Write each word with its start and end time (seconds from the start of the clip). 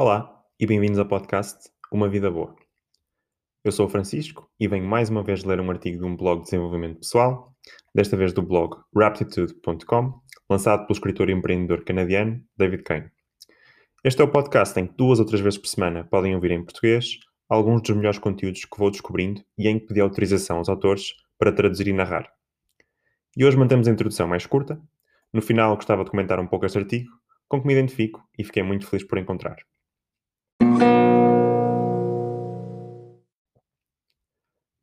Olá 0.00 0.32
e 0.60 0.64
bem-vindos 0.64 0.96
ao 0.96 1.08
podcast 1.08 1.58
Uma 1.90 2.08
Vida 2.08 2.30
Boa. 2.30 2.54
Eu 3.64 3.72
sou 3.72 3.86
o 3.86 3.88
Francisco 3.88 4.48
e 4.60 4.68
venho 4.68 4.86
mais 4.86 5.10
uma 5.10 5.24
vez 5.24 5.42
ler 5.42 5.58
um 5.60 5.68
artigo 5.72 5.98
de 5.98 6.04
um 6.04 6.16
blog 6.16 6.38
de 6.38 6.44
desenvolvimento 6.44 7.00
pessoal, 7.00 7.52
desta 7.92 8.16
vez 8.16 8.32
do 8.32 8.40
blog 8.40 8.76
Raptitude.com, 8.94 10.20
lançado 10.48 10.86
pelo 10.86 10.92
escritor 10.92 11.28
e 11.28 11.32
empreendedor 11.32 11.84
canadiano 11.84 12.40
David 12.56 12.84
Kane. 12.84 13.10
Este 14.04 14.22
é 14.22 14.24
o 14.24 14.30
podcast 14.30 14.78
em 14.78 14.86
que 14.86 14.94
duas 14.96 15.18
ou 15.18 15.26
três 15.26 15.42
vezes 15.42 15.58
por 15.58 15.66
semana 15.66 16.04
podem 16.04 16.32
ouvir 16.32 16.52
em 16.52 16.62
português 16.62 17.18
alguns 17.48 17.82
dos 17.82 17.96
melhores 17.96 18.20
conteúdos 18.20 18.64
que 18.64 18.78
vou 18.78 18.92
descobrindo 18.92 19.42
e 19.58 19.66
em 19.66 19.80
que 19.80 19.86
pedi 19.86 20.00
autorização 20.00 20.58
aos 20.58 20.68
autores 20.68 21.08
para 21.36 21.50
traduzir 21.50 21.88
e 21.88 21.92
narrar. 21.92 22.30
E 23.36 23.44
hoje 23.44 23.56
mantemos 23.56 23.88
a 23.88 23.90
introdução 23.90 24.28
mais 24.28 24.46
curta. 24.46 24.80
No 25.32 25.42
final, 25.42 25.74
gostava 25.74 26.04
de 26.04 26.10
comentar 26.12 26.38
um 26.38 26.46
pouco 26.46 26.66
este 26.66 26.78
artigo, 26.78 27.10
com 27.48 27.60
que 27.60 27.66
me 27.66 27.72
identifico 27.72 28.22
e 28.38 28.44
fiquei 28.44 28.62
muito 28.62 28.86
feliz 28.86 29.04
por 29.04 29.18
encontrar. 29.18 29.56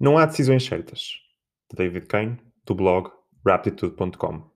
Não 0.05 0.19
há 0.19 0.25
decisões 0.27 0.63
certas. 0.63 1.15
De 1.67 1.77
David 1.77 2.05
Kane, 2.05 2.37
do 2.63 2.75
blog 2.75 3.09
Raptitude.com. 3.43 4.51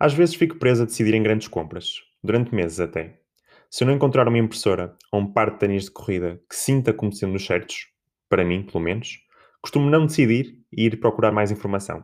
Às 0.00 0.14
vezes 0.14 0.34
fico 0.34 0.56
preso 0.56 0.82
a 0.82 0.86
decidir 0.86 1.12
em 1.12 1.22
grandes 1.22 1.46
compras, 1.46 1.96
durante 2.24 2.54
meses 2.54 2.80
até. 2.80 3.20
Se 3.68 3.84
eu 3.84 3.86
não 3.86 3.92
encontrar 3.92 4.26
uma 4.26 4.38
impressora 4.38 4.96
ou 5.12 5.20
um 5.20 5.30
par 5.30 5.50
de 5.50 5.58
ténis 5.58 5.84
de 5.84 5.90
corrida 5.90 6.40
que 6.48 6.56
sinta 6.56 6.90
como 6.94 7.12
sendo 7.12 7.36
os 7.36 7.44
certos, 7.44 7.88
para 8.30 8.46
mim, 8.46 8.62
pelo 8.62 8.82
menos, 8.82 9.18
costumo 9.60 9.90
não 9.90 10.06
decidir 10.06 10.58
e 10.72 10.86
ir 10.86 10.98
procurar 10.98 11.30
mais 11.30 11.50
informação. 11.50 12.02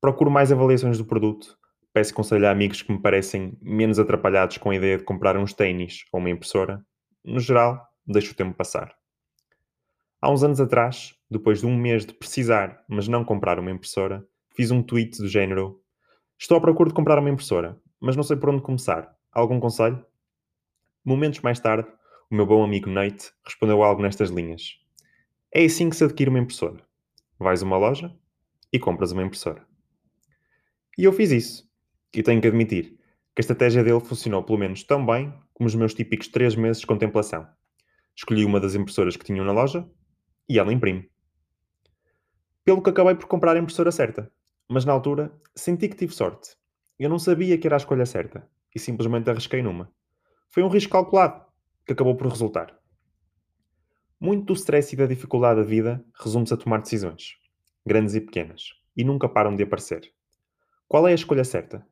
Procuro 0.00 0.32
mais 0.32 0.50
avaliações 0.50 0.98
do 0.98 1.04
produto, 1.04 1.56
peço 1.92 2.12
conselho 2.12 2.48
a 2.48 2.50
amigos 2.50 2.82
que 2.82 2.90
me 2.90 3.00
parecem 3.00 3.56
menos 3.62 4.00
atrapalhados 4.00 4.58
com 4.58 4.70
a 4.70 4.74
ideia 4.74 4.98
de 4.98 5.04
comprar 5.04 5.36
uns 5.36 5.52
ténis 5.52 6.06
ou 6.12 6.18
uma 6.18 6.30
impressora. 6.30 6.84
No 7.24 7.38
geral, 7.38 7.86
deixo 8.04 8.32
o 8.32 8.34
tempo 8.34 8.56
passar. 8.56 9.00
Há 10.24 10.30
uns 10.30 10.44
anos 10.44 10.60
atrás, 10.60 11.16
depois 11.28 11.58
de 11.58 11.66
um 11.66 11.76
mês 11.76 12.06
de 12.06 12.14
precisar, 12.14 12.84
mas 12.88 13.08
não 13.08 13.24
comprar 13.24 13.58
uma 13.58 13.72
impressora, 13.72 14.24
fiz 14.54 14.70
um 14.70 14.80
tweet 14.80 15.18
do 15.18 15.26
género: 15.26 15.82
Estou 16.38 16.56
à 16.56 16.60
procura 16.60 16.90
de 16.90 16.94
comprar 16.94 17.18
uma 17.18 17.28
impressora, 17.28 17.76
mas 18.00 18.14
não 18.14 18.22
sei 18.22 18.36
por 18.36 18.50
onde 18.50 18.62
começar. 18.62 19.12
Algum 19.32 19.58
conselho? 19.58 20.06
Momentos 21.04 21.40
mais 21.40 21.58
tarde, 21.58 21.88
o 22.30 22.36
meu 22.36 22.46
bom 22.46 22.62
amigo 22.62 22.88
Nate 22.88 23.32
respondeu 23.44 23.82
algo 23.82 24.00
nestas 24.00 24.30
linhas: 24.30 24.78
É 25.50 25.64
assim 25.64 25.90
que 25.90 25.96
se 25.96 26.04
adquire 26.04 26.30
uma 26.30 26.38
impressora. 26.38 26.86
Vais 27.36 27.60
a 27.60 27.66
uma 27.66 27.76
loja 27.76 28.16
e 28.72 28.78
compras 28.78 29.10
uma 29.10 29.24
impressora. 29.24 29.66
E 30.96 31.02
eu 31.02 31.12
fiz 31.12 31.32
isso. 31.32 31.68
E 32.14 32.22
tenho 32.22 32.40
que 32.40 32.46
admitir 32.46 32.96
que 33.34 33.40
a 33.40 33.40
estratégia 33.40 33.82
dele 33.82 33.98
funcionou 33.98 34.44
pelo 34.44 34.58
menos 34.58 34.84
tão 34.84 35.04
bem 35.04 35.34
como 35.52 35.66
os 35.66 35.74
meus 35.74 35.94
típicos 35.94 36.28
3 36.28 36.54
meses 36.54 36.80
de 36.80 36.86
contemplação. 36.86 37.44
Escolhi 38.14 38.44
uma 38.44 38.60
das 38.60 38.76
impressoras 38.76 39.16
que 39.16 39.24
tinham 39.24 39.44
na 39.44 39.50
loja 39.50 39.84
e 40.48 40.58
ela 40.58 40.72
imprime. 40.72 41.10
Pelo 42.64 42.82
que 42.82 42.90
acabei 42.90 43.14
por 43.14 43.26
comprar 43.26 43.56
a 43.56 43.58
impressora 43.58 43.90
certa, 43.90 44.30
mas 44.68 44.84
na 44.84 44.92
altura 44.92 45.32
senti 45.54 45.88
que 45.88 45.96
tive 45.96 46.14
sorte. 46.14 46.56
Eu 46.98 47.08
não 47.08 47.18
sabia 47.18 47.58
que 47.58 47.66
era 47.66 47.76
a 47.76 47.78
escolha 47.78 48.06
certa 48.06 48.48
e 48.74 48.78
simplesmente 48.78 49.28
arrisquei 49.28 49.62
numa. 49.62 49.92
Foi 50.50 50.62
um 50.62 50.68
risco 50.68 50.92
calculado 50.92 51.44
que 51.84 51.92
acabou 51.92 52.16
por 52.16 52.28
resultar. 52.28 52.78
Muito 54.20 54.46
do 54.46 54.52
stress 54.52 54.94
e 54.94 54.96
da 54.96 55.06
dificuldade 55.06 55.60
da 55.60 55.66
vida 55.66 56.04
resume-se 56.14 56.54
a 56.54 56.56
tomar 56.56 56.80
decisões, 56.80 57.34
grandes 57.84 58.14
e 58.14 58.20
pequenas, 58.20 58.68
e 58.96 59.02
nunca 59.02 59.28
param 59.28 59.56
de 59.56 59.64
aparecer. 59.64 60.12
Qual 60.86 61.08
é 61.08 61.12
a 61.12 61.14
escolha 61.14 61.42
certa? 61.42 61.84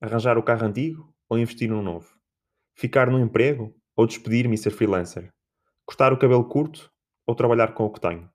Arranjar 0.00 0.36
o 0.36 0.42
carro 0.42 0.66
antigo 0.66 1.14
ou 1.28 1.38
investir 1.38 1.70
num 1.70 1.82
novo? 1.82 2.08
Ficar 2.74 3.10
no 3.10 3.18
emprego 3.18 3.74
ou 3.96 4.06
despedir-me 4.06 4.54
e 4.54 4.58
ser 4.58 4.70
freelancer? 4.70 5.32
Cortar 5.86 6.12
o 6.12 6.18
cabelo 6.18 6.44
curto 6.44 6.92
ou 7.28 7.34
trabalhar 7.34 7.74
com 7.74 7.84
o 7.84 7.92
que 7.92 8.00
tenho? 8.00 8.26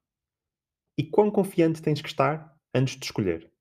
E 0.96 1.04
quão 1.04 1.32
confiante 1.32 1.82
tens 1.82 2.00
que 2.00 2.08
estar 2.08 2.56
antes 2.72 2.96
de 2.96 3.04
escolher? 3.04 3.52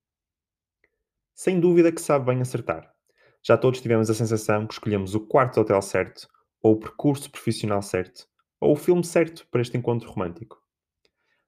Sem 1.34 1.59
dúvida 1.59 1.91
que 1.91 2.03
sabe 2.03 2.26
bem 2.26 2.43
acertar. 2.43 2.93
Já 3.42 3.56
todos 3.56 3.81
tivemos 3.81 4.10
a 4.10 4.15
sensação 4.15 4.66
que 4.66 4.75
escolhemos 4.75 5.15
o 5.15 5.21
quarto 5.21 5.59
hotel 5.59 5.81
certo, 5.81 6.28
ou 6.62 6.75
o 6.75 6.78
percurso 6.78 7.31
profissional 7.31 7.81
certo, 7.81 8.28
ou 8.60 8.72
o 8.75 8.76
filme 8.76 9.03
certo 9.03 9.47
para 9.50 9.62
este 9.62 9.75
encontro 9.75 10.10
romântico. 10.10 10.62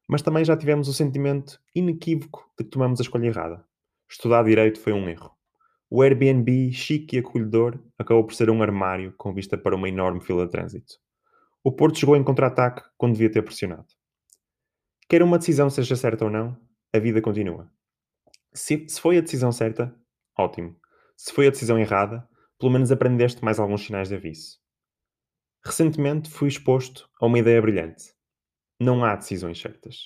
Mas 0.08 0.22
também 0.22 0.46
já 0.46 0.56
tivemos 0.56 0.88
o 0.88 0.94
sentimento 0.94 1.60
inequívoco 1.74 2.50
de 2.58 2.64
que 2.64 2.70
tomamos 2.70 3.00
a 3.00 3.02
escolha 3.02 3.26
errada. 3.26 3.66
Estudar 4.08 4.44
direito 4.44 4.80
foi 4.80 4.94
um 4.94 5.06
erro. 5.10 5.30
O 5.90 6.00
Airbnb, 6.00 6.72
chique 6.72 7.16
e 7.16 7.18
acolhedor, 7.18 7.78
acabou 7.98 8.24
por 8.24 8.34
ser 8.34 8.48
um 8.48 8.62
armário 8.62 9.12
com 9.18 9.34
vista 9.34 9.58
para 9.58 9.76
uma 9.76 9.90
enorme 9.90 10.22
fila 10.22 10.46
de 10.46 10.52
trânsito. 10.52 11.03
O 11.66 11.72
Porto 11.72 11.98
chegou 11.98 12.14
em 12.14 12.22
contra-ataque 12.22 12.82
quando 12.98 13.14
devia 13.14 13.32
ter 13.32 13.40
pressionado. 13.40 13.86
Quer 15.08 15.22
uma 15.22 15.38
decisão 15.38 15.70
seja 15.70 15.96
certa 15.96 16.26
ou 16.26 16.30
não, 16.30 16.60
a 16.92 16.98
vida 16.98 17.22
continua. 17.22 17.72
Se, 18.52 18.86
se 18.86 19.00
foi 19.00 19.16
a 19.16 19.22
decisão 19.22 19.50
certa, 19.50 19.98
ótimo. 20.38 20.78
Se 21.16 21.32
foi 21.32 21.46
a 21.46 21.50
decisão 21.50 21.78
errada, 21.78 22.28
pelo 22.58 22.70
menos 22.70 22.92
aprendeste 22.92 23.42
mais 23.42 23.58
alguns 23.58 23.82
sinais 23.82 24.10
de 24.10 24.14
aviso. 24.14 24.58
Recentemente 25.64 26.28
fui 26.28 26.48
exposto 26.48 27.08
a 27.18 27.24
uma 27.24 27.38
ideia 27.38 27.62
brilhante. 27.62 28.12
Não 28.78 29.02
há 29.02 29.16
decisões 29.16 29.58
certas. 29.58 30.04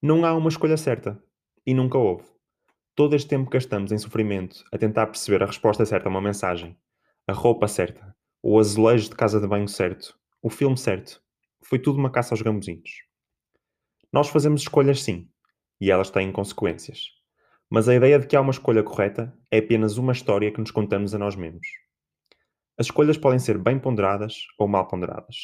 Não 0.00 0.24
há 0.24 0.32
uma 0.36 0.50
escolha 0.50 0.76
certa. 0.76 1.20
E 1.66 1.74
nunca 1.74 1.98
houve. 1.98 2.28
Todo 2.94 3.16
este 3.16 3.28
tempo 3.28 3.50
que 3.50 3.56
gastamos 3.56 3.90
em 3.90 3.98
sofrimento 3.98 4.64
a 4.72 4.78
tentar 4.78 5.08
perceber 5.08 5.42
a 5.42 5.46
resposta 5.46 5.84
certa 5.84 6.08
a 6.08 6.10
uma 6.10 6.20
mensagem, 6.20 6.78
a 7.26 7.32
roupa 7.32 7.66
certa, 7.66 8.16
o 8.40 8.56
azulejo 8.56 9.10
de 9.10 9.16
casa 9.16 9.40
de 9.40 9.48
banho 9.48 9.66
certo, 9.66 10.16
o 10.44 10.50
filme 10.50 10.76
certo. 10.76 11.22
Foi 11.62 11.78
tudo 11.78 11.98
uma 11.98 12.10
caça 12.10 12.34
aos 12.34 12.42
gambuzinhos. 12.42 12.90
Nós 14.12 14.28
fazemos 14.28 14.60
escolhas 14.60 15.02
sim, 15.02 15.26
e 15.80 15.90
elas 15.90 16.10
têm 16.10 16.30
consequências. 16.30 17.06
Mas 17.70 17.88
a 17.88 17.94
ideia 17.94 18.18
de 18.18 18.26
que 18.26 18.36
há 18.36 18.42
uma 18.42 18.50
escolha 18.50 18.82
correta 18.82 19.34
é 19.50 19.56
apenas 19.56 19.96
uma 19.96 20.12
história 20.12 20.52
que 20.52 20.60
nos 20.60 20.70
contamos 20.70 21.14
a 21.14 21.18
nós 21.18 21.34
mesmos. 21.34 21.66
As 22.76 22.88
escolhas 22.88 23.16
podem 23.16 23.38
ser 23.38 23.56
bem 23.56 23.78
ponderadas 23.78 24.34
ou 24.58 24.68
mal 24.68 24.86
ponderadas. 24.86 25.34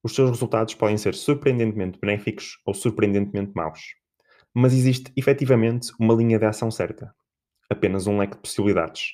Os 0.00 0.14
seus 0.14 0.30
resultados 0.30 0.74
podem 0.74 0.96
ser 0.96 1.16
surpreendentemente 1.16 1.98
benéficos 1.98 2.60
ou 2.64 2.72
surpreendentemente 2.72 3.50
maus. 3.52 3.80
Mas 4.54 4.72
existe 4.72 5.12
efetivamente 5.16 5.90
uma 5.98 6.14
linha 6.14 6.38
de 6.38 6.44
ação 6.44 6.70
certa. 6.70 7.12
Apenas 7.68 8.06
um 8.06 8.16
leque 8.16 8.36
de 8.36 8.42
possibilidades. 8.42 9.08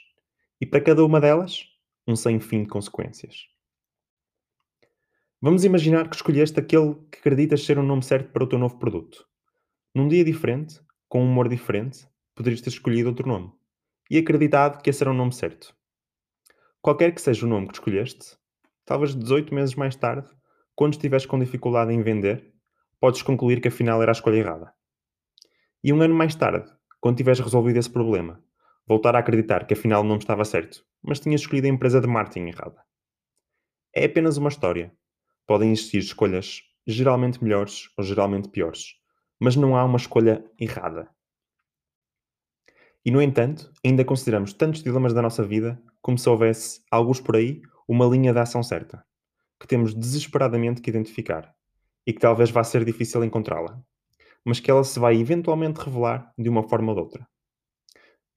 E 0.61 0.67
para 0.67 0.83
cada 0.83 1.03
uma 1.03 1.23
delas, 1.23 1.65
um 2.07 2.15
sem 2.15 2.39
fim 2.39 2.65
de 2.65 2.69
consequências. 2.69 3.51
Vamos 5.45 5.65
imaginar 5.65 6.09
que 6.09 6.15
escolheste 6.15 6.61
aquele 6.61 6.95
que 7.11 7.19
acreditas 7.19 7.65
ser 7.65 7.77
o 7.77 7.83
nome 7.83 8.05
certo 8.05 8.31
para 8.31 8.45
o 8.45 8.47
teu 8.47 8.61
novo 8.61 8.79
produto. 8.79 9.27
Num 9.93 10.07
dia 10.07 10.25
diferente, 10.25 10.81
com 11.09 11.21
um 11.21 11.29
humor 11.29 11.49
diferente, 11.49 12.07
poderias 12.33 12.61
ter 12.61 12.69
escolhido 12.69 13.09
outro 13.09 13.27
nome 13.27 13.53
e 14.09 14.19
acreditado 14.19 14.81
que 14.81 14.89
esse 14.89 15.03
era 15.03 15.11
o 15.11 15.15
nome 15.15 15.33
certo. 15.33 15.75
Qualquer 16.81 17.13
que 17.13 17.21
seja 17.21 17.45
o 17.45 17.49
nome 17.49 17.67
que 17.67 17.75
escolheste, 17.75 18.39
talvez 18.85 19.17
18 19.17 19.53
meses 19.53 19.75
mais 19.75 19.97
tarde, 19.97 20.31
quando 20.77 20.93
estiveres 20.93 21.27
com 21.27 21.41
dificuldade 21.41 21.93
em 21.93 22.05
vender, 22.05 22.55
podes 23.01 23.23
concluir 23.23 23.61
que 23.61 23.67
afinal 23.67 24.01
era 24.01 24.13
a 24.13 24.15
escolha 24.15 24.37
errada. 24.37 24.73
E 25.83 25.93
um 25.93 26.01
ano 26.01 26.15
mais 26.15 26.37
tarde, 26.37 26.71
quando 27.01 27.17
tiveres 27.17 27.41
resolvido 27.41 27.81
esse 27.81 27.91
problema, 27.91 28.41
voltar 28.87 29.17
a 29.17 29.19
acreditar 29.19 29.67
que 29.67 29.75
afinal 29.75 30.05
não 30.05 30.19
estava 30.19 30.45
certo, 30.45 30.87
mas 31.03 31.19
tinhas 31.19 31.41
escolhido 31.41 31.67
a 31.67 31.71
empresa 31.71 32.01
de 32.01 32.07
marketing 32.07 32.47
errada. 32.47 32.81
É 33.93 34.05
apenas 34.05 34.37
uma 34.37 34.49
história 34.49 34.97
podem 35.47 35.73
existir 35.73 35.99
escolhas 35.99 36.63
geralmente 36.87 37.43
melhores 37.43 37.89
ou 37.97 38.05
geralmente 38.05 38.49
piores, 38.49 38.95
mas 39.39 39.57
não 39.57 39.77
há 39.77 39.85
uma 39.85 39.97
escolha 39.97 40.45
errada. 40.59 41.09
E, 43.05 43.11
no 43.11 43.21
entanto, 43.21 43.73
ainda 43.85 44.05
consideramos 44.05 44.53
tantos 44.53 44.83
dilemas 44.83 45.13
da 45.13 45.23
nossa 45.23 45.45
vida 45.45 45.83
como 46.01 46.19
se 46.19 46.29
houvesse, 46.29 46.81
alguns 46.91 47.21
por 47.21 47.37
aí, 47.37 47.61
uma 47.89 48.07
linha 48.07 48.33
de 48.33 48.39
ação 48.39 48.63
certa, 48.63 49.05
que 49.61 49.67
temos 49.67 49.95
desesperadamente 49.95 50.81
que 50.81 50.91
identificar 50.91 51.55
e 52.07 52.13
que 52.13 52.21
talvez 52.21 52.51
vá 52.51 52.63
ser 52.65 52.85
difícil 52.85 53.25
encontrá-la, 53.25 53.81
mas 54.45 54.61
que 54.61 54.71
ela 54.71 54.85
se 54.85 54.99
vai 54.99 55.17
eventualmente 55.17 55.81
revelar 55.81 56.33
de 56.37 56.49
uma 56.49 56.69
forma 56.69 56.93
ou 56.93 56.95
de 56.95 57.01
outra. 57.03 57.29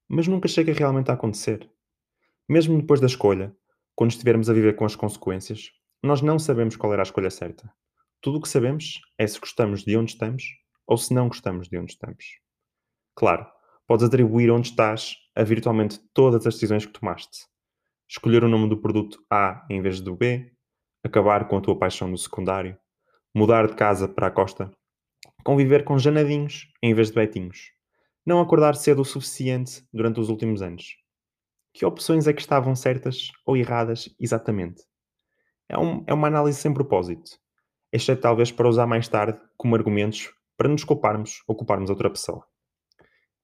Mas 0.08 0.28
nunca 0.28 0.48
chega 0.48 0.74
realmente 0.74 1.10
a 1.10 1.16
acontecer. 1.16 1.70
Mesmo 2.48 2.80
depois 2.80 3.00
da 3.00 3.08
escolha, 3.08 3.56
quando 3.96 4.12
estivermos 4.12 4.50
a 4.50 4.54
viver 4.54 4.76
com 4.76 4.86
as 4.86 4.96
consequências, 4.96 5.72
nós 6.06 6.22
não 6.22 6.40
sabemos 6.40 6.76
qual 6.76 6.94
era 6.94 7.02
a 7.02 7.04
escolha 7.04 7.30
certa. 7.30 7.70
Tudo 8.22 8.38
o 8.38 8.42
que 8.42 8.50
sabemos 8.50 9.02
é 9.18 9.28
se 9.28 9.40
gostamos 9.40 9.84
de 9.84 9.98
onde 9.98 10.12
estamos 10.12 10.44
ou 10.88 10.98
se 10.98 11.14
não 11.14 11.28
gostamos 11.28 11.68
de 11.68 11.78
onde 11.78 11.92
estamos. 11.92 12.26
Claro, 13.16 13.46
podes 13.88 14.06
atribuir 14.06 14.52
onde 14.52 14.70
estás 14.70 15.16
a 15.36 15.44
virtualmente 15.44 16.00
todas 16.14 16.46
as 16.46 16.54
decisões 16.54 16.86
que 16.86 16.94
tomaste. 16.94 17.46
Escolher 18.08 18.44
o 18.44 18.50
nome 18.50 18.70
do 18.70 18.78
produto 18.78 19.24
A 19.30 19.66
em 19.70 19.82
vez 19.82 20.00
do 20.00 20.16
B, 20.16 20.52
acabar 21.04 21.48
com 21.48 21.58
a 21.58 21.62
tua 21.62 21.78
paixão 21.78 22.08
no 22.08 22.18
secundário, 22.18 22.78
mudar 23.34 23.68
de 23.68 23.76
casa 23.76 24.08
para 24.08 24.28
a 24.28 24.32
costa, 24.32 24.72
conviver 25.44 25.84
com 25.84 25.98
janadinhos 25.98 26.68
em 26.82 26.94
vez 26.94 27.10
de 27.10 27.16
betinhos, 27.16 27.72
não 28.26 28.40
acordar 28.40 28.76
cedo 28.76 29.02
o 29.02 29.06
suficiente 29.06 29.84
durante 29.94 30.20
os 30.20 30.30
últimos 30.30 30.62
anos. 30.62 30.96
Que 31.74 31.86
opções 31.86 32.28
é 32.28 32.34
que 32.34 32.42
estavam 32.42 32.76
certas 32.76 33.32
ou 33.46 33.58
erradas 33.58 34.10
exatamente? 34.20 34.84
É, 35.70 35.78
um, 35.78 36.04
é 36.08 36.14
uma 36.14 36.28
análise 36.28 36.60
sem 36.60 36.74
propósito, 36.74 37.32
exceto 37.92 38.22
talvez 38.22 38.52
para 38.52 38.68
usar 38.68 38.86
mais 38.86 39.08
tarde 39.08 39.40
como 39.58 39.76
argumentos 39.76 40.32
para 40.58 40.70
nos 40.70 40.84
culparmos 40.84 41.44
ou 41.48 41.56
culparmos 41.56 41.90
outra 41.90 42.10
pessoa. 42.10 42.46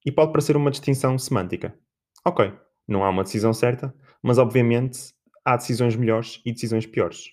E 0.06 0.12
pode 0.12 0.32
parecer 0.32 0.56
uma 0.56 0.72
distinção 0.72 1.18
semântica. 1.18 1.78
Ok, 2.26 2.54
não 2.88 3.04
há 3.04 3.10
uma 3.10 3.24
decisão 3.24 3.54
certa, 3.54 3.94
mas 4.22 4.38
obviamente 4.38 5.14
há 5.44 5.56
decisões 5.56 5.96
melhores 5.96 6.42
e 6.46 6.52
decisões 6.52 6.86
piores. 6.86 7.32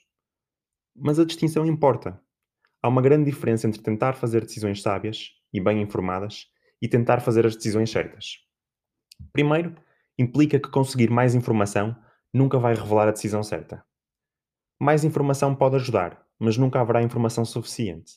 Mas 0.96 1.18
a 1.18 1.24
distinção 1.24 1.66
importa. 1.66 2.20
Há 2.82 2.88
uma 2.88 3.02
grande 3.02 3.30
diferença 3.30 3.66
entre 3.66 3.82
tentar 3.82 4.14
fazer 4.14 4.44
decisões 4.44 4.82
sábias 4.82 5.30
e 5.52 5.60
bem 5.60 5.82
informadas 5.82 6.46
e 6.80 6.88
tentar 6.88 7.20
fazer 7.20 7.46
as 7.46 7.56
decisões 7.56 7.90
certas. 7.90 8.38
Primeiro, 9.32 9.74
implica 10.18 10.58
que 10.58 10.70
conseguir 10.70 11.10
mais 11.10 11.34
informação 11.34 11.96
nunca 12.32 12.58
vai 12.58 12.74
revelar 12.74 13.08
a 13.08 13.12
decisão 13.12 13.42
certa. 13.42 13.84
Mais 14.80 15.02
informação 15.02 15.56
pode 15.56 15.74
ajudar, 15.74 16.24
mas 16.38 16.56
nunca 16.56 16.80
haverá 16.80 17.02
informação 17.02 17.44
suficiente. 17.44 18.12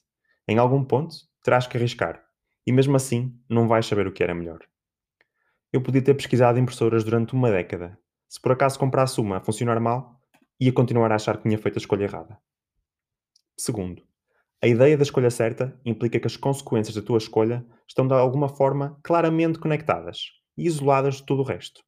Em 0.47 0.59
algum 0.59 0.83
ponto, 0.83 1.15
terás 1.43 1.65
que 1.65 1.75
arriscar, 1.75 2.23
e 2.67 2.71
mesmo 2.71 2.95
assim, 2.95 3.35
não 3.49 3.67
vais 3.67 3.85
saber 3.87 4.05
o 4.05 4.11
que 4.11 4.21
era 4.21 4.35
melhor. 4.35 4.59
Eu 5.73 5.81
podia 5.81 6.03
ter 6.03 6.13
pesquisado 6.13 6.59
impressoras 6.59 7.03
durante 7.03 7.33
uma 7.33 7.49
década. 7.49 7.97
Se 8.29 8.39
por 8.39 8.51
acaso 8.51 8.77
comprasse 8.77 9.19
uma 9.19 9.37
a 9.37 9.41
funcionar 9.41 9.79
mal, 9.79 10.21
ia 10.59 10.71
continuar 10.71 11.11
a 11.11 11.15
achar 11.15 11.37
que 11.37 11.43
tinha 11.43 11.57
feito 11.57 11.77
a 11.77 11.79
escolha 11.79 12.03
errada. 12.03 12.37
Segundo, 13.57 14.03
a 14.61 14.67
ideia 14.67 14.95
da 14.95 15.03
escolha 15.03 15.31
certa 15.31 15.75
implica 15.83 16.19
que 16.19 16.27
as 16.27 16.37
consequências 16.37 16.95
da 16.95 17.01
tua 17.01 17.17
escolha 17.17 17.65
estão 17.87 18.07
de 18.07 18.13
alguma 18.13 18.47
forma 18.47 18.99
claramente 19.03 19.57
conectadas 19.57 20.25
e 20.55 20.67
isoladas 20.67 21.15
de 21.15 21.25
todo 21.25 21.39
o 21.39 21.45
resto. 21.45 21.83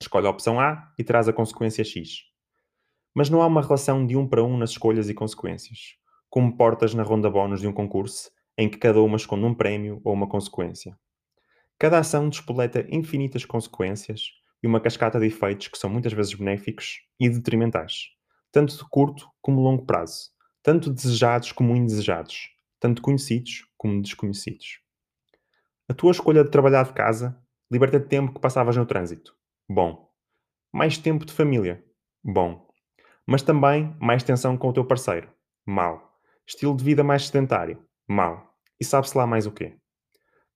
Escolhe 0.00 0.28
a 0.28 0.30
opção 0.30 0.60
A 0.60 0.92
e 0.96 1.02
traz 1.02 1.26
a 1.26 1.32
consequência 1.32 1.82
X. 1.82 2.27
Mas 3.14 3.30
não 3.30 3.42
há 3.42 3.46
uma 3.46 3.62
relação 3.62 4.06
de 4.06 4.16
um 4.16 4.26
para 4.26 4.44
um 4.44 4.56
nas 4.56 4.70
escolhas 4.70 5.08
e 5.08 5.14
consequências, 5.14 5.96
como 6.30 6.56
portas 6.56 6.94
na 6.94 7.02
ronda 7.02 7.30
bónus 7.30 7.60
de 7.60 7.66
um 7.66 7.72
concurso 7.72 8.30
em 8.56 8.68
que 8.68 8.78
cada 8.78 9.00
uma 9.00 9.16
esconde 9.16 9.44
um 9.44 9.54
prémio 9.54 10.00
ou 10.04 10.12
uma 10.12 10.28
consequência. 10.28 10.98
Cada 11.78 11.98
ação 11.98 12.28
despoleta 12.28 12.84
infinitas 12.90 13.44
consequências 13.44 14.32
e 14.62 14.66
uma 14.66 14.80
cascata 14.80 15.20
de 15.20 15.26
efeitos 15.26 15.68
que 15.68 15.78
são 15.78 15.88
muitas 15.88 16.12
vezes 16.12 16.34
benéficos 16.34 17.00
e 17.20 17.28
detrimentais, 17.28 18.08
tanto 18.50 18.76
de 18.76 18.84
curto 18.88 19.28
como 19.40 19.62
longo 19.62 19.86
prazo, 19.86 20.30
tanto 20.62 20.92
desejados 20.92 21.52
como 21.52 21.76
indesejados, 21.76 22.48
tanto 22.80 23.00
conhecidos 23.00 23.64
como 23.76 24.02
desconhecidos. 24.02 24.80
A 25.88 25.94
tua 25.94 26.10
escolha 26.10 26.44
de 26.44 26.50
trabalhar 26.50 26.84
de 26.84 26.92
casa 26.92 27.40
liberta 27.70 28.00
tempo 28.00 28.34
que 28.34 28.40
passavas 28.40 28.76
no 28.76 28.84
trânsito. 28.84 29.34
Bom. 29.68 30.10
Mais 30.72 30.98
tempo 30.98 31.24
de 31.24 31.32
família. 31.32 31.84
Bom. 32.22 32.67
Mas 33.30 33.42
também 33.42 33.94
mais 34.00 34.22
tensão 34.22 34.56
com 34.56 34.70
o 34.70 34.72
teu 34.72 34.86
parceiro. 34.86 35.30
Mal. 35.66 36.18
Estilo 36.46 36.74
de 36.74 36.82
vida 36.82 37.04
mais 37.04 37.26
sedentário. 37.26 37.84
Mal. 38.08 38.54
E 38.80 38.84
sabe-se 38.86 39.18
lá 39.18 39.26
mais 39.26 39.46
o 39.46 39.52
quê? 39.52 39.76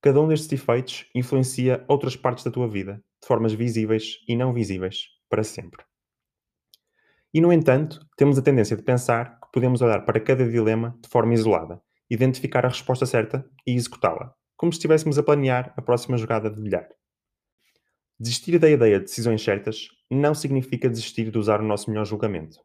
Cada 0.01 0.19
um 0.19 0.27
destes 0.27 0.51
efeitos 0.51 1.07
influencia 1.15 1.85
outras 1.87 2.17
partes 2.17 2.45
da 2.45 2.51
tua 2.51 2.67
vida, 2.67 2.95
de 3.21 3.29
formas 3.29 3.53
visíveis 3.53 4.25
e 4.27 4.35
não 4.35 4.55
visíveis, 4.55 5.05
para 5.29 5.45
sempre. 5.45 5.85
E, 7.35 7.43
no 7.43 7.53
entanto, 7.53 8.01
temos 8.17 8.39
a 8.39 8.43
tendência 8.43 8.75
de 8.75 8.83
pensar 8.83 9.39
que 9.39 9.53
podemos 9.53 9.83
olhar 9.83 10.07
para 10.07 10.19
cada 10.19 10.49
dilema 10.49 10.99
de 11.03 11.11
forma 11.11 11.35
isolada, 11.35 11.79
identificar 12.09 12.65
a 12.65 12.71
resposta 12.71 13.05
certa 13.05 13.47
e 13.67 13.75
executá-la, 13.75 14.35
como 14.57 14.73
se 14.73 14.79
estivéssemos 14.79 15.19
a 15.19 15.23
planear 15.23 15.75
a 15.77 15.83
próxima 15.83 16.17
jogada 16.17 16.51
de 16.51 16.59
bilhar. 16.59 16.89
Desistir 18.19 18.59
da 18.59 18.71
ideia 18.71 18.99
de 18.99 19.05
decisões 19.05 19.45
certas 19.45 19.89
não 20.15 20.35
significa 20.35 20.89
desistir 20.89 21.31
de 21.31 21.39
usar 21.39 21.61
o 21.61 21.65
nosso 21.65 21.91
melhor 21.91 22.05
julgamento, 22.05 22.59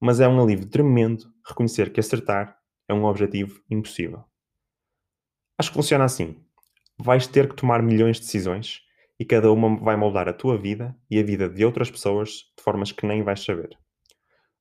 mas 0.00 0.20
é 0.20 0.28
um 0.28 0.40
alívio 0.42 0.66
tremendo 0.66 1.32
reconhecer 1.46 1.92
que 1.92 2.00
acertar 2.00 2.56
é 2.88 2.94
um 2.94 3.04
objetivo 3.04 3.62
impossível. 3.70 4.24
Acho 5.58 5.70
que 5.70 5.76
funciona 5.76 6.04
assim. 6.04 6.42
Vais 6.98 7.26
ter 7.26 7.48
que 7.48 7.54
tomar 7.54 7.82
milhões 7.82 8.16
de 8.16 8.26
decisões 8.26 8.80
e 9.18 9.24
cada 9.24 9.50
uma 9.52 9.76
vai 9.76 9.96
moldar 9.96 10.28
a 10.28 10.32
tua 10.32 10.56
vida 10.56 10.96
e 11.10 11.18
a 11.18 11.22
vida 11.22 11.48
de 11.48 11.64
outras 11.64 11.90
pessoas 11.90 12.52
de 12.56 12.62
formas 12.62 12.92
que 12.92 13.06
nem 13.06 13.22
vais 13.22 13.44
saber 13.44 13.76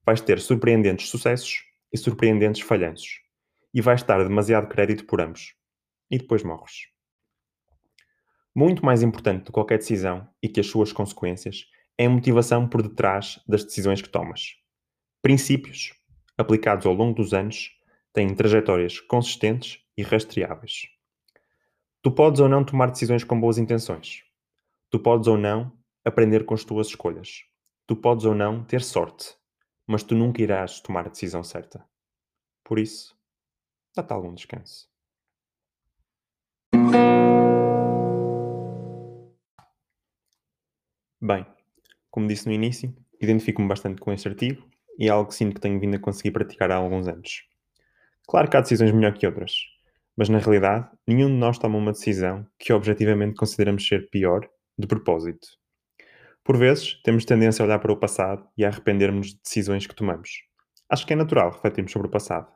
vais 0.07 0.21
ter 0.21 0.39
surpreendentes 0.39 1.09
sucessos 1.09 1.65
e 1.91 1.97
surpreendentes 1.97 2.61
falhanços. 2.61 3.19
E 3.73 3.81
vais 3.81 4.01
dar 4.03 4.23
demasiado 4.23 4.69
crédito 4.69 5.05
por 5.05 5.19
ambos. 5.19 5.53
E 6.09 6.17
depois 6.17 6.43
morres. 6.43 6.87
Muito 8.55 8.85
mais 8.85 9.03
importante 9.03 9.41
do 9.41 9.45
que 9.47 9.51
qualquer 9.51 9.79
decisão 9.79 10.25
e 10.41 10.47
que 10.47 10.61
as 10.61 10.67
suas 10.67 10.93
consequências 10.93 11.65
é 11.97 12.05
a 12.05 12.09
motivação 12.09 12.67
por 12.67 12.81
detrás 12.81 13.39
das 13.47 13.63
decisões 13.63 14.01
que 14.01 14.09
tomas. 14.09 14.55
Princípios, 15.21 15.93
aplicados 16.37 16.85
ao 16.85 16.93
longo 16.93 17.15
dos 17.15 17.33
anos, 17.33 17.71
têm 18.13 18.35
trajetórias 18.35 18.99
consistentes 18.99 19.79
e 19.97 20.03
rastreáveis. 20.03 20.87
Tu 22.01 22.11
podes 22.11 22.39
ou 22.39 22.47
não 22.47 22.63
tomar 22.63 22.91
decisões 22.91 23.23
com 23.23 23.39
boas 23.39 23.57
intenções. 23.57 24.23
Tu 24.89 24.99
podes 24.99 25.27
ou 25.27 25.37
não 25.37 25.71
aprender 26.05 26.45
com 26.45 26.53
as 26.53 26.63
tuas 26.63 26.87
escolhas. 26.87 27.43
Tu 27.85 27.95
podes 27.95 28.25
ou 28.25 28.35
não 28.35 28.63
ter 28.63 28.81
sorte 28.81 29.37
mas 29.87 30.03
tu 30.03 30.13
nunca 30.13 30.41
irás 30.41 30.81
tomar 30.81 31.05
a 31.05 31.09
decisão 31.09 31.43
certa. 31.43 31.87
Por 32.63 32.77
isso, 32.77 33.17
dá-te 33.95 34.11
algum 34.11 34.33
descanso. 34.35 34.89
Bem, 41.21 41.45
como 42.17 42.27
disse 42.27 42.47
no 42.47 42.51
início, 42.51 42.91
identifico-me 43.21 43.67
bastante 43.67 44.01
com 44.01 44.11
este 44.11 44.27
artigo 44.27 44.67
e 44.97 45.07
é 45.07 45.11
algo 45.11 45.29
que 45.29 45.35
sinto 45.35 45.53
que 45.53 45.61
tenho 45.61 45.79
vindo 45.79 45.97
a 45.97 45.99
conseguir 45.99 46.31
praticar 46.31 46.71
há 46.71 46.75
alguns 46.75 47.07
anos. 47.07 47.43
Claro 48.27 48.49
que 48.49 48.57
há 48.57 48.61
decisões 48.61 48.91
melhor 48.91 49.13
que 49.13 49.27
outras, 49.27 49.53
mas 50.17 50.27
na 50.27 50.39
realidade, 50.39 50.89
nenhum 51.07 51.27
de 51.27 51.35
nós 51.35 51.59
toma 51.59 51.77
uma 51.77 51.91
decisão 51.91 52.43
que 52.57 52.73
objetivamente 52.73 53.35
consideramos 53.35 53.87
ser 53.87 54.09
pior 54.09 54.49
de 54.79 54.87
propósito. 54.87 55.47
Por 56.43 56.57
vezes, 56.57 56.99
temos 57.03 57.23
tendência 57.23 57.61
a 57.61 57.67
olhar 57.67 57.77
para 57.77 57.93
o 57.93 57.97
passado 57.97 58.47
e 58.57 58.65
a 58.65 58.69
arrependermos 58.69 59.35
de 59.35 59.39
decisões 59.43 59.85
que 59.85 59.93
tomamos. 59.93 60.41
Acho 60.89 61.05
que 61.05 61.13
é 61.13 61.15
natural 61.15 61.51
refletirmos 61.51 61.91
sobre 61.91 62.07
o 62.07 62.11
passado, 62.11 62.51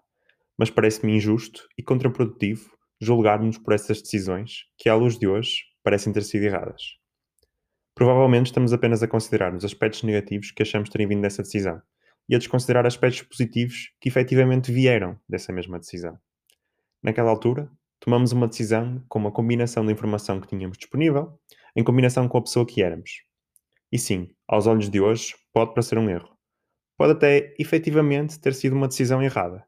mas 0.57 0.71
parece-me 0.71 1.15
injusto 1.15 1.67
e 1.77 1.83
contraprodutivo 1.83 2.75
julgarmos 2.99 3.59
por 3.59 3.75
essas 3.75 4.01
decisões 4.01 4.63
que, 4.75 4.89
à 4.89 4.95
luz 4.95 5.19
de 5.19 5.27
hoje, 5.27 5.57
parecem 5.83 6.11
ter 6.11 6.23
sido 6.23 6.45
erradas. 6.45 6.99
Provavelmente 7.95 8.47
estamos 8.47 8.73
apenas 8.73 9.03
a 9.03 9.07
considerar 9.07 9.53
os 9.53 9.65
aspectos 9.65 10.03
negativos 10.03 10.51
que 10.51 10.63
achamos 10.63 10.89
terem 10.89 11.07
vindo 11.07 11.21
dessa 11.21 11.43
decisão 11.43 11.81
e 12.29 12.35
a 12.35 12.37
desconsiderar 12.37 12.85
aspectos 12.85 13.23
positivos 13.23 13.91
que 13.99 14.09
efetivamente 14.09 14.71
vieram 14.71 15.19
dessa 15.27 15.51
mesma 15.51 15.79
decisão. 15.79 16.17
Naquela 17.03 17.29
altura, 17.29 17.69
tomamos 17.99 18.31
uma 18.31 18.47
decisão 18.47 19.03
com 19.09 19.19
uma 19.19 19.31
combinação 19.31 19.85
da 19.85 19.91
informação 19.91 20.39
que 20.39 20.47
tínhamos 20.47 20.77
disponível 20.77 21.39
em 21.75 21.83
combinação 21.83 22.27
com 22.27 22.37
a 22.37 22.41
pessoa 22.41 22.65
que 22.65 22.81
éramos 22.81 23.11
e 23.91 23.99
sim, 23.99 24.29
aos 24.47 24.67
olhos 24.67 24.89
de 24.89 25.01
hoje, 25.01 25.35
pode 25.51 25.73
parecer 25.73 25.97
um 25.97 26.09
erro. 26.09 26.29
Pode 26.97 27.11
até 27.11 27.53
efetivamente 27.59 28.39
ter 28.39 28.53
sido 28.53 28.73
uma 28.73 28.87
decisão 28.87 29.21
errada. 29.21 29.65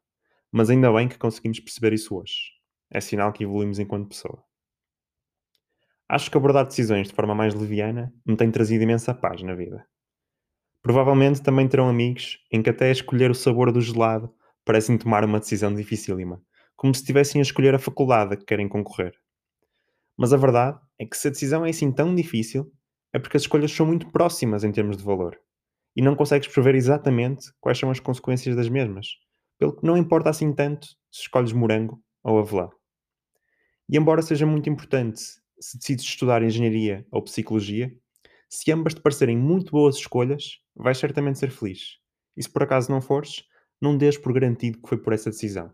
Mas 0.50 0.70
ainda 0.70 0.90
bem 0.90 1.08
que 1.08 1.18
conseguimos 1.18 1.60
perceber 1.60 1.92
isso 1.92 2.16
hoje. 2.16 2.52
É 2.90 3.00
sinal 3.02 3.32
que 3.34 3.44
evoluímos 3.44 3.78
enquanto 3.78 4.08
pessoa. 4.08 4.42
Acho 6.08 6.30
que 6.30 6.36
abordar 6.36 6.66
decisões 6.66 7.08
de 7.08 7.14
forma 7.14 7.34
mais 7.34 7.54
leviana 7.54 8.12
me 8.26 8.36
tem 8.36 8.50
trazido 8.50 8.84
imensa 8.84 9.14
paz 9.14 9.42
na 9.42 9.54
vida. 9.54 9.86
Provavelmente 10.82 11.42
também 11.42 11.66
terão 11.66 11.88
amigos 11.88 12.38
em 12.52 12.62
que 12.62 12.68
até 12.68 12.90
escolher 12.90 13.30
o 13.30 13.34
sabor 13.34 13.72
do 13.72 13.80
gelado 13.80 14.32
parecem 14.64 14.98
tomar 14.98 15.24
uma 15.24 15.40
decisão 15.40 15.74
dificílima, 15.74 16.42
como 16.76 16.94
se 16.94 17.00
estivessem 17.00 17.40
a 17.40 17.42
escolher 17.42 17.74
a 17.74 17.78
faculdade 17.78 18.34
a 18.34 18.36
que 18.36 18.44
querem 18.44 18.68
concorrer. 18.68 19.14
Mas 20.16 20.32
a 20.34 20.36
verdade 20.36 20.78
é 20.98 21.06
que 21.06 21.16
se 21.16 21.28
a 21.28 21.30
decisão 21.30 21.64
é 21.64 21.70
assim 21.70 21.90
tão 21.90 22.14
difícil, 22.14 22.70
é 23.12 23.18
porque 23.18 23.38
as 23.38 23.44
escolhas 23.44 23.72
são 23.72 23.86
muito 23.86 24.10
próximas 24.12 24.62
em 24.62 24.72
termos 24.72 24.98
de 24.98 25.02
valor 25.02 25.40
e 25.96 26.02
não 26.02 26.14
consegues 26.14 26.48
prever 26.48 26.74
exatamente 26.74 27.50
quais 27.60 27.78
são 27.78 27.90
as 27.90 28.00
consequências 28.00 28.54
das 28.54 28.68
mesmas, 28.68 29.06
pelo 29.58 29.74
que 29.74 29.86
não 29.86 29.96
importa 29.96 30.28
assim 30.28 30.52
tanto 30.52 30.86
se 31.10 31.22
escolhes 31.22 31.52
morango 31.52 32.02
ou 32.22 32.38
avelã. 32.38 32.68
E 33.88 33.96
embora 33.96 34.20
seja 34.20 34.44
muito 34.44 34.68
importante 34.68 35.22
se 35.60 35.78
decides 35.78 36.04
estudar 36.04 36.42
engenharia 36.42 37.06
ou 37.10 37.22
psicologia, 37.22 37.94
se 38.48 38.70
ambas 38.70 38.94
te 38.94 39.00
parecerem 39.00 39.36
muito 39.36 39.72
boas 39.72 39.96
escolhas, 39.96 40.60
vais 40.74 40.98
certamente 40.98 41.38
ser 41.38 41.50
feliz. 41.50 41.98
E 42.36 42.42
se 42.42 42.50
por 42.50 42.62
acaso 42.62 42.90
não 42.90 43.00
fores, 43.00 43.44
não 43.80 43.96
dês 43.96 44.16
por 44.16 44.32
garantido 44.32 44.80
que 44.80 44.88
foi 44.88 44.98
por 44.98 45.12
essa 45.12 45.30
decisão. 45.30 45.72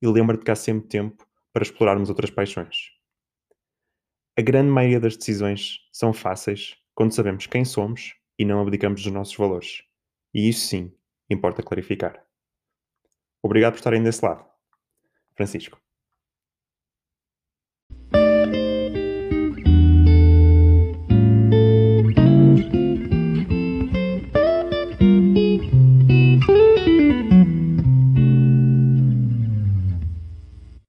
E 0.00 0.06
lembra-te 0.06 0.44
que 0.44 0.50
há 0.50 0.56
sempre 0.56 0.88
tempo 0.88 1.26
para 1.52 1.62
explorarmos 1.62 2.08
outras 2.08 2.30
paixões. 2.30 2.90
A 4.36 4.42
grande 4.42 4.70
maioria 4.70 5.00
das 5.00 5.16
decisões 5.16 5.78
são 5.92 6.12
fáceis 6.12 6.76
quando 6.94 7.14
sabemos 7.14 7.46
quem 7.46 7.64
somos 7.64 8.14
e 8.38 8.44
não 8.44 8.60
abdicamos 8.60 9.02
dos 9.02 9.12
nossos 9.12 9.36
valores. 9.36 9.82
E 10.32 10.48
isso 10.48 10.66
sim 10.66 10.92
importa 11.28 11.62
clarificar. 11.62 12.24
Obrigado 13.42 13.72
por 13.72 13.78
estarem 13.78 14.02
desse 14.02 14.24
lado. 14.24 14.44
Francisco. 15.34 15.80